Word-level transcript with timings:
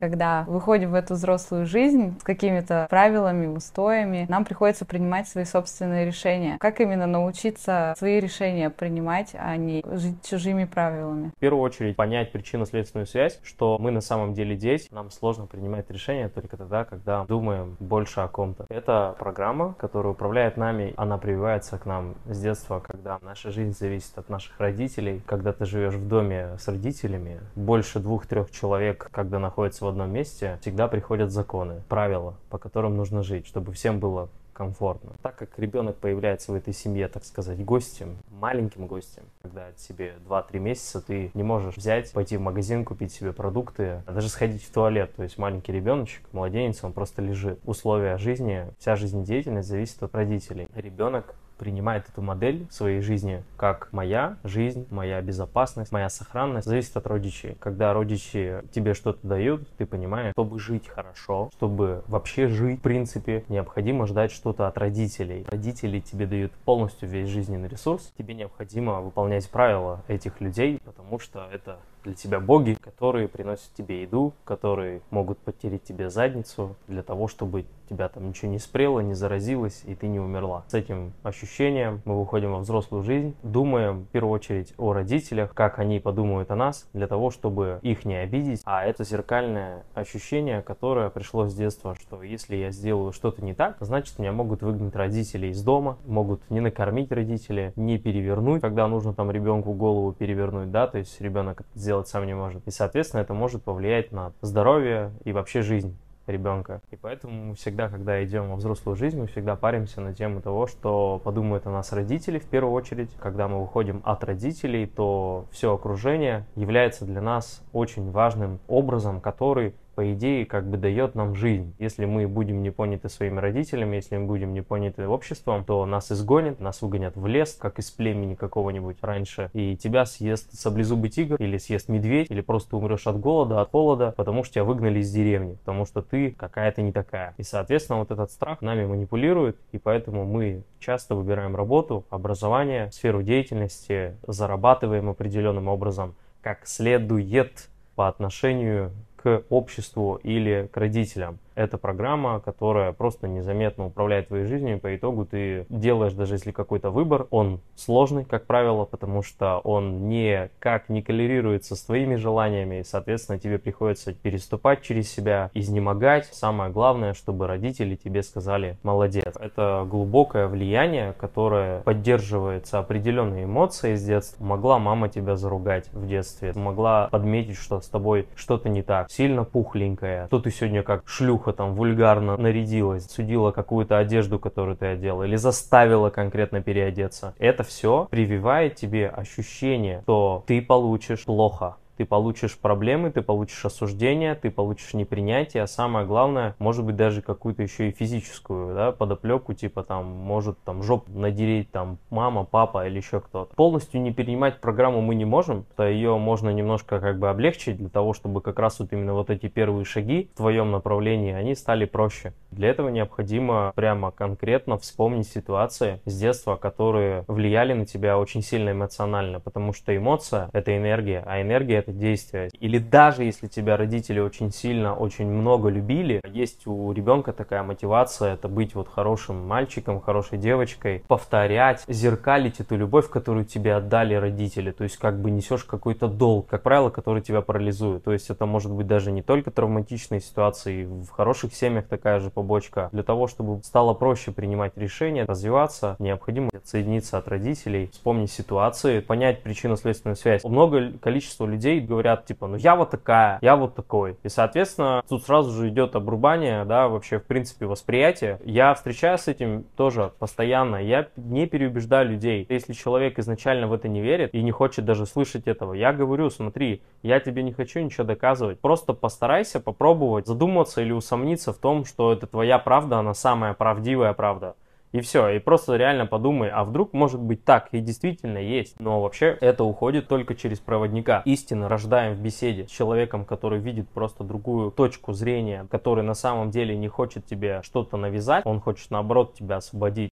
Когда 0.00 0.44
выходим 0.48 0.92
в 0.92 0.94
эту 0.94 1.12
взрослую 1.12 1.66
жизнь 1.66 2.18
с 2.18 2.22
какими-то 2.22 2.86
правилами, 2.88 3.46
устоями, 3.46 4.24
нам 4.30 4.46
приходится 4.46 4.86
принимать 4.86 5.28
свои 5.28 5.44
собственные 5.44 6.06
решения. 6.06 6.56
Как 6.58 6.80
именно 6.80 7.06
научиться 7.06 7.94
свои 7.98 8.18
решения 8.18 8.70
принимать, 8.70 9.32
а 9.38 9.54
не 9.58 9.84
жить 9.92 10.26
чужими 10.26 10.64
правилами? 10.64 11.32
В 11.36 11.38
первую 11.38 11.62
очередь 11.62 11.96
понять 11.96 12.32
причинно-следственную 12.32 13.06
связь, 13.06 13.38
что 13.42 13.76
мы 13.78 13.90
на 13.90 14.00
самом 14.00 14.32
деле 14.32 14.56
дети, 14.56 14.88
нам 14.90 15.10
сложно 15.10 15.44
принимать 15.46 15.90
решения 15.90 16.30
только 16.30 16.56
тогда, 16.56 16.86
когда 16.86 17.26
думаем 17.26 17.76
больше 17.78 18.20
о 18.20 18.28
ком-то. 18.28 18.64
Это 18.70 19.14
программа, 19.18 19.74
которая 19.74 20.14
управляет 20.14 20.56
нами, 20.56 20.94
она 20.96 21.18
прививается 21.18 21.76
к 21.76 21.84
нам 21.84 22.14
с 22.24 22.40
детства, 22.40 22.80
когда 22.80 23.18
наша 23.20 23.50
жизнь 23.50 23.76
зависит 23.78 24.16
от 24.16 24.30
наших 24.30 24.58
родителей. 24.58 25.20
Когда 25.26 25.52
ты 25.52 25.66
живешь 25.66 25.94
в 25.94 26.08
доме 26.08 26.56
с 26.58 26.66
родителями, 26.68 27.40
больше 27.54 28.00
двух-трех 28.00 28.50
человек, 28.50 29.10
когда 29.12 29.38
находятся 29.38 29.84
в 29.84 29.89
одном 29.90 30.10
месте, 30.10 30.58
всегда 30.62 30.88
приходят 30.88 31.30
законы, 31.30 31.82
правила, 31.88 32.34
по 32.48 32.58
которым 32.58 32.96
нужно 32.96 33.22
жить, 33.22 33.46
чтобы 33.46 33.72
всем 33.72 34.00
было 34.00 34.30
комфортно. 34.60 35.12
Так 35.22 35.36
как 35.36 35.58
ребенок 35.58 35.96
появляется 35.96 36.52
в 36.52 36.54
этой 36.54 36.74
семье, 36.74 37.08
так 37.08 37.24
сказать, 37.24 37.64
гостем, 37.64 38.18
маленьким 38.30 38.86
гостем, 38.86 39.22
когда 39.40 39.72
тебе 39.72 40.12
2-3 40.28 40.58
месяца, 40.58 41.00
ты 41.00 41.30
не 41.32 41.42
можешь 41.42 41.78
взять, 41.78 42.12
пойти 42.12 42.36
в 42.36 42.42
магазин, 42.42 42.84
купить 42.84 43.10
себе 43.10 43.32
продукты, 43.32 44.02
а 44.04 44.12
даже 44.12 44.28
сходить 44.28 44.62
в 44.62 44.70
туалет. 44.70 45.14
То 45.16 45.22
есть 45.22 45.38
маленький 45.38 45.72
ребеночек, 45.72 46.22
младенец, 46.32 46.84
он 46.84 46.92
просто 46.92 47.22
лежит. 47.22 47.58
Условия 47.64 48.18
жизни, 48.18 48.66
вся 48.78 48.96
жизнедеятельность 48.96 49.68
зависит 49.68 50.02
от 50.02 50.14
родителей. 50.14 50.68
Ребенок 50.74 51.34
принимает 51.60 52.08
эту 52.08 52.22
модель 52.22 52.66
своей 52.70 53.02
жизни 53.02 53.44
как 53.58 53.92
моя 53.92 54.38
жизнь, 54.44 54.86
моя 54.90 55.20
безопасность, 55.20 55.92
моя 55.92 56.08
сохранность, 56.08 56.66
зависит 56.66 56.96
от 56.96 57.06
родичей. 57.06 57.54
Когда 57.60 57.92
родичи 57.92 58.62
тебе 58.72 58.94
что-то 58.94 59.26
дают, 59.26 59.68
ты 59.76 59.84
понимаешь, 59.84 60.32
чтобы 60.32 60.58
жить 60.58 60.88
хорошо, 60.88 61.50
чтобы 61.52 62.02
вообще 62.08 62.48
жить, 62.48 62.78
в 62.78 62.82
принципе, 62.82 63.44
необходимо 63.48 64.06
ждать 64.06 64.32
что-то 64.32 64.68
от 64.68 64.78
родителей. 64.78 65.44
Родители 65.50 66.00
тебе 66.00 66.24
дают 66.26 66.52
полностью 66.64 67.10
весь 67.10 67.28
жизненный 67.28 67.68
ресурс, 67.68 68.10
тебе 68.16 68.32
необходимо 68.32 69.02
выполнять 69.02 69.48
правила 69.50 70.02
этих 70.08 70.40
людей, 70.40 70.80
потому 70.86 71.18
что 71.18 71.46
это 71.52 71.78
для 72.04 72.14
тебя 72.14 72.40
боги, 72.40 72.76
которые 72.80 73.28
приносят 73.28 73.72
тебе 73.74 74.02
еду, 74.02 74.32
которые 74.44 75.02
могут 75.10 75.38
потереть 75.38 75.84
тебе 75.84 76.10
задницу 76.10 76.76
для 76.86 77.02
того, 77.02 77.28
чтобы 77.28 77.66
тебя 77.90 78.08
там 78.08 78.28
ничего 78.28 78.50
не 78.50 78.58
спрело, 78.58 79.00
не 79.00 79.14
заразилось, 79.14 79.82
и 79.84 79.94
ты 79.94 80.06
не 80.06 80.20
умерла. 80.20 80.64
С 80.68 80.74
этим 80.74 81.12
ощущением 81.22 82.00
мы 82.04 82.18
выходим 82.18 82.52
во 82.52 82.60
взрослую 82.60 83.02
жизнь, 83.02 83.34
думаем 83.42 84.04
в 84.04 84.06
первую 84.06 84.32
очередь 84.32 84.72
о 84.78 84.92
родителях, 84.92 85.52
как 85.54 85.78
они 85.78 85.98
подумают 85.98 86.50
о 86.50 86.56
нас, 86.56 86.88
для 86.92 87.08
того, 87.08 87.30
чтобы 87.30 87.80
их 87.82 88.04
не 88.04 88.14
обидеть. 88.14 88.62
А 88.64 88.84
это 88.84 89.02
зеркальное 89.04 89.82
ощущение, 89.94 90.62
которое 90.62 91.10
пришло 91.10 91.48
с 91.48 91.54
детства, 91.54 91.96
что 91.96 92.22
если 92.22 92.56
я 92.56 92.70
сделаю 92.70 93.12
что-то 93.12 93.44
не 93.44 93.54
так, 93.54 93.76
значит 93.80 94.18
меня 94.18 94.32
могут 94.32 94.62
выгнать 94.62 94.94
родители 94.94 95.48
из 95.48 95.62
дома, 95.62 95.98
могут 96.06 96.48
не 96.48 96.60
накормить 96.60 97.10
родители, 97.10 97.72
не 97.74 97.98
перевернуть, 97.98 98.60
когда 98.60 98.86
нужно 98.86 99.12
там 99.12 99.30
ребенку 99.30 99.72
голову 99.72 100.12
перевернуть, 100.12 100.70
да, 100.70 100.86
то 100.86 100.98
есть 100.98 101.20
ребенок 101.20 101.62
это 101.62 101.70
сделать 101.90 102.06
сам 102.06 102.24
не 102.24 102.34
может. 102.34 102.64
И, 102.68 102.70
соответственно, 102.70 103.22
это 103.22 103.34
может 103.34 103.64
повлиять 103.64 104.12
на 104.12 104.32
здоровье 104.42 105.10
и 105.24 105.32
вообще 105.32 105.60
жизнь 105.60 105.96
ребенка. 106.28 106.80
И 106.92 106.96
поэтому 106.96 107.46
мы 107.46 107.54
всегда, 107.56 107.88
когда 107.88 108.22
идем 108.24 108.50
во 108.50 108.54
взрослую 108.54 108.94
жизнь, 108.94 109.18
мы 109.18 109.26
всегда 109.26 109.56
паримся 109.56 110.00
на 110.00 110.14
тему 110.14 110.40
того, 110.40 110.68
что 110.68 111.20
подумают 111.24 111.66
о 111.66 111.70
нас 111.70 111.92
родители 111.92 112.38
в 112.38 112.44
первую 112.44 112.74
очередь. 112.74 113.10
Когда 113.18 113.48
мы 113.48 113.60
выходим 113.60 114.02
от 114.04 114.22
родителей, 114.22 114.86
то 114.86 115.46
все 115.50 115.74
окружение 115.74 116.46
является 116.54 117.04
для 117.04 117.20
нас 117.20 117.60
очень 117.72 118.12
важным 118.12 118.60
образом, 118.68 119.20
который 119.20 119.74
по 120.00 120.12
идее, 120.14 120.46
как 120.46 120.66
бы 120.66 120.78
дает 120.78 121.14
нам 121.14 121.34
жизнь. 121.34 121.74
Если 121.78 122.06
мы 122.06 122.26
будем 122.26 122.62
не 122.62 122.70
поняты 122.70 123.10
своими 123.10 123.38
родителями, 123.38 123.96
если 123.96 124.16
мы 124.16 124.24
будем 124.24 124.54
не 124.54 124.62
поняты 124.62 125.06
обществом, 125.06 125.62
то 125.62 125.84
нас 125.84 126.10
изгонят, 126.10 126.58
нас 126.58 126.80
выгонят 126.80 127.16
в 127.16 127.26
лес, 127.26 127.54
как 127.60 127.78
из 127.78 127.90
племени 127.90 128.34
какого-нибудь 128.34 128.96
раньше, 129.02 129.50
и 129.52 129.76
тебя 129.76 130.06
съест 130.06 130.58
саблезубый 130.58 131.10
тигр, 131.10 131.36
или 131.36 131.58
съест 131.58 131.90
медведь, 131.90 132.30
или 132.30 132.40
просто 132.40 132.78
умрешь 132.78 133.06
от 133.06 133.20
голода, 133.20 133.60
от 133.60 133.72
холода, 133.72 134.14
потому 134.16 134.42
что 134.42 134.54
тебя 134.54 134.64
выгнали 134.64 135.00
из 135.00 135.12
деревни, 135.12 135.56
потому 135.56 135.84
что 135.84 136.00
ты 136.00 136.30
какая-то 136.30 136.80
не 136.80 136.92
такая. 136.92 137.34
И, 137.36 137.42
соответственно, 137.42 137.98
вот 137.98 138.10
этот 138.10 138.30
страх 138.30 138.62
нами 138.62 138.86
манипулирует, 138.86 139.58
и 139.72 139.76
поэтому 139.76 140.24
мы 140.24 140.62
часто 140.78 141.14
выбираем 141.14 141.54
работу, 141.54 142.06
образование, 142.08 142.90
сферу 142.90 143.22
деятельности, 143.22 144.16
зарабатываем 144.26 145.10
определенным 145.10 145.68
образом, 145.68 146.14
как 146.40 146.66
следует 146.66 147.68
по 148.00 148.08
отношению 148.08 148.92
к 149.22 149.42
обществу 149.50 150.18
или 150.22 150.68
к 150.72 150.76
родителям 150.76 151.38
это 151.60 151.76
программа, 151.78 152.40
которая 152.40 152.92
просто 152.92 153.28
незаметно 153.28 153.86
управляет 153.86 154.28
твоей 154.28 154.46
жизнью, 154.46 154.76
и 154.76 154.80
по 154.80 154.96
итогу 154.96 155.26
ты 155.26 155.66
делаешь, 155.68 156.14
даже 156.14 156.34
если 156.34 156.52
какой-то 156.52 156.90
выбор, 156.90 157.26
он 157.30 157.60
сложный, 157.76 158.24
как 158.24 158.46
правило, 158.46 158.84
потому 158.86 159.22
что 159.22 159.58
он 159.58 160.08
никак 160.08 160.88
не 160.88 161.02
коллерируется 161.02 161.76
с 161.76 161.82
твоими 161.82 162.16
желаниями, 162.16 162.80
и, 162.80 162.84
соответственно, 162.84 163.38
тебе 163.38 163.58
приходится 163.58 164.14
переступать 164.14 164.80
через 164.82 165.12
себя, 165.12 165.50
изнемогать. 165.52 166.26
Самое 166.32 166.70
главное, 166.70 167.12
чтобы 167.12 167.46
родители 167.46 167.94
тебе 167.94 168.22
сказали 168.22 168.78
«молодец». 168.82 169.36
Это 169.38 169.86
глубокое 169.88 170.48
влияние, 170.48 171.12
которое 171.12 171.80
поддерживается 171.80 172.78
определенной 172.78 173.44
эмоцией 173.44 173.96
с 173.96 174.04
детства. 174.04 174.42
Могла 174.42 174.78
мама 174.78 175.08
тебя 175.08 175.36
заругать 175.36 175.92
в 175.92 176.06
детстве, 176.06 176.52
могла 176.54 177.08
подметить, 177.08 177.56
что 177.56 177.80
с 177.80 177.88
тобой 177.88 178.28
что-то 178.34 178.68
не 178.68 178.82
так, 178.82 179.10
сильно 179.10 179.44
пухленькая, 179.44 180.26
что 180.26 180.38
ты 180.40 180.50
сегодня 180.50 180.82
как 180.82 181.02
шлюха 181.06 181.49
шлюха 181.50 181.52
там 181.52 181.74
вульгарно 181.74 182.36
нарядилась, 182.36 183.06
судила 183.10 183.50
какую-то 183.50 183.98
одежду, 183.98 184.38
которую 184.38 184.76
ты 184.76 184.86
одел, 184.86 185.22
или 185.22 185.36
заставила 185.36 186.10
конкретно 186.10 186.62
переодеться. 186.62 187.34
Это 187.38 187.62
все 187.62 188.06
прививает 188.10 188.76
тебе 188.76 189.08
ощущение, 189.08 190.00
что 190.02 190.44
ты 190.46 190.62
получишь 190.62 191.24
плохо, 191.24 191.76
ты 192.00 192.06
получишь 192.06 192.56
проблемы, 192.56 193.10
ты 193.10 193.20
получишь 193.20 193.62
осуждение, 193.62 194.34
ты 194.34 194.50
получишь 194.50 194.94
непринятие, 194.94 195.64
а 195.64 195.66
самое 195.66 196.06
главное, 196.06 196.54
может 196.58 196.82
быть, 196.82 196.96
даже 196.96 197.20
какую-то 197.20 197.62
еще 197.62 197.90
и 197.90 197.92
физическую, 197.92 198.74
да, 198.74 198.92
подоплеку, 198.92 199.52
типа 199.52 199.82
там, 199.82 200.06
может 200.06 200.58
там 200.64 200.82
жопу 200.82 201.12
надереть 201.12 201.70
там 201.70 201.98
мама, 202.08 202.44
папа 202.44 202.86
или 202.86 202.96
еще 202.96 203.20
кто-то. 203.20 203.54
Полностью 203.54 204.00
не 204.00 204.14
перенимать 204.14 204.62
программу 204.62 205.02
мы 205.02 205.14
не 205.14 205.26
можем, 205.26 205.66
то 205.76 205.86
ее 205.86 206.16
можно 206.16 206.48
немножко 206.48 207.00
как 207.00 207.18
бы 207.18 207.28
облегчить 207.28 207.76
для 207.76 207.90
того, 207.90 208.14
чтобы 208.14 208.40
как 208.40 208.58
раз 208.58 208.80
вот 208.80 208.94
именно 208.94 209.12
вот 209.12 209.28
эти 209.28 209.48
первые 209.48 209.84
шаги 209.84 210.30
в 210.32 210.38
твоем 210.38 210.70
направлении, 210.70 211.34
они 211.34 211.54
стали 211.54 211.84
проще. 211.84 212.32
Для 212.50 212.70
этого 212.70 212.88
необходимо 212.88 213.72
прямо 213.76 214.10
конкретно 214.10 214.78
вспомнить 214.78 215.28
ситуации 215.28 216.00
с 216.06 216.18
детства, 216.18 216.56
которые 216.56 217.24
влияли 217.28 217.74
на 217.74 217.84
тебя 217.84 218.18
очень 218.18 218.40
сильно 218.40 218.70
эмоционально, 218.70 219.38
потому 219.38 219.74
что 219.74 219.94
эмоция— 219.94 220.48
это 220.54 220.74
энергия, 220.74 221.22
а 221.26 221.42
энергия— 221.42 221.76
это 221.78 221.89
действие. 221.98 222.50
Или 222.60 222.78
даже 222.78 223.24
если 223.24 223.46
тебя 223.46 223.76
родители 223.76 224.20
очень 224.20 224.52
сильно, 224.52 224.94
очень 224.94 225.26
много 225.26 225.68
любили, 225.68 226.20
есть 226.28 226.66
у 226.66 226.92
ребенка 226.92 227.32
такая 227.32 227.62
мотивация, 227.62 228.34
это 228.34 228.48
быть 228.48 228.74
вот 228.74 228.88
хорошим 228.88 229.46
мальчиком, 229.46 230.00
хорошей 230.00 230.38
девочкой, 230.38 231.02
повторять, 231.08 231.84
зеркалить 231.88 232.60
эту 232.60 232.76
любовь, 232.76 233.08
которую 233.08 233.44
тебе 233.44 233.74
отдали 233.74 234.14
родители, 234.14 234.70
то 234.70 234.84
есть 234.84 234.96
как 234.96 235.20
бы 235.20 235.30
несешь 235.30 235.64
какой-то 235.64 236.08
долг, 236.08 236.46
как 236.48 236.62
правило, 236.62 236.90
который 236.90 237.22
тебя 237.22 237.40
парализует. 237.40 238.04
То 238.04 238.12
есть 238.12 238.30
это 238.30 238.46
может 238.46 238.72
быть 238.72 238.86
даже 238.86 239.10
не 239.12 239.22
только 239.22 239.50
травматичные 239.50 240.20
ситуации, 240.20 240.84
в 240.84 241.08
хороших 241.10 241.54
семьях 241.54 241.86
такая 241.86 242.20
же 242.20 242.30
побочка. 242.30 242.88
Для 242.92 243.02
того, 243.02 243.26
чтобы 243.26 243.62
стало 243.62 243.94
проще 243.94 244.32
принимать 244.32 244.72
решения, 244.76 245.24
развиваться, 245.24 245.96
необходимо 245.98 246.48
отсоединиться 246.52 247.18
от 247.18 247.28
родителей, 247.28 247.90
вспомнить 247.92 248.30
ситуации, 248.30 249.00
понять 249.00 249.42
причинно-следственную 249.42 250.16
связь. 250.16 250.44
Много 250.44 250.92
количество 250.98 251.46
людей 251.46 251.79
говорят, 251.80 252.26
типа, 252.26 252.46
ну 252.46 252.56
я 252.56 252.76
вот 252.76 252.90
такая, 252.90 253.38
я 253.42 253.56
вот 253.56 253.74
такой. 253.74 254.16
И, 254.22 254.28
соответственно, 254.28 255.02
тут 255.08 255.24
сразу 255.24 255.50
же 255.50 255.68
идет 255.68 255.96
обрубание, 255.96 256.64
да, 256.64 256.88
вообще, 256.88 257.18
в 257.18 257.24
принципе, 257.24 257.66
восприятие. 257.66 258.40
Я 258.44 258.74
встречаюсь 258.74 259.20
с 259.20 259.28
этим 259.28 259.64
тоже 259.76 260.12
постоянно. 260.18 260.76
Я 260.76 261.08
не 261.16 261.46
переубеждаю 261.46 262.08
людей. 262.08 262.46
Если 262.48 262.72
человек 262.72 263.18
изначально 263.18 263.66
в 263.66 263.72
это 263.72 263.88
не 263.88 264.00
верит 264.00 264.34
и 264.34 264.42
не 264.42 264.50
хочет 264.50 264.84
даже 264.84 265.06
слышать 265.06 265.46
этого, 265.46 265.74
я 265.74 265.92
говорю, 265.92 266.30
смотри, 266.30 266.82
я 267.02 267.20
тебе 267.20 267.42
не 267.42 267.52
хочу 267.52 267.80
ничего 267.80 268.04
доказывать. 268.04 268.60
Просто 268.60 268.92
постарайся 268.92 269.60
попробовать 269.60 270.26
задуматься 270.26 270.82
или 270.82 270.92
усомниться 270.92 271.52
в 271.52 271.58
том, 271.58 271.84
что 271.84 272.12
это 272.12 272.26
твоя 272.26 272.58
правда, 272.58 272.98
она 272.98 273.14
самая 273.14 273.54
правдивая 273.54 274.12
правда. 274.12 274.54
И 274.92 275.00
все, 275.00 275.28
и 275.28 275.38
просто 275.38 275.76
реально 275.76 276.06
подумай, 276.06 276.50
а 276.50 276.64
вдруг 276.64 276.92
может 276.92 277.20
быть 277.20 277.44
так, 277.44 277.68
и 277.72 277.80
действительно 277.80 278.38
есть. 278.38 278.78
Но 278.80 279.00
вообще 279.00 279.38
это 279.40 279.62
уходит 279.62 280.08
только 280.08 280.34
через 280.34 280.58
проводника. 280.58 281.22
Истинно 281.24 281.68
рождаем 281.68 282.14
в 282.14 282.20
беседе 282.20 282.66
с 282.66 282.70
человеком, 282.70 283.24
который 283.24 283.60
видит 283.60 283.88
просто 283.88 284.24
другую 284.24 284.72
точку 284.72 285.12
зрения, 285.12 285.68
который 285.70 286.02
на 286.02 286.14
самом 286.14 286.50
деле 286.50 286.76
не 286.76 286.88
хочет 286.88 287.24
тебе 287.24 287.60
что-то 287.62 287.96
навязать, 287.96 288.44
он 288.44 288.60
хочет 288.60 288.90
наоборот 288.90 289.34
тебя 289.34 289.56
освободить 289.56 290.09